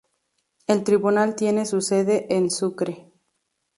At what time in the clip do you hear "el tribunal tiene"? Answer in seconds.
0.65-1.67